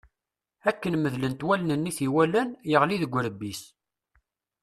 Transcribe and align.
Akken 0.69 0.95
medlent 0.99 1.45
wallen-nni 1.47 1.89
i 1.91 1.97
t-iwalan, 1.97 2.49
yeɣli 2.71 2.97
deg 3.01 3.15
urebbi-s. 3.17 3.61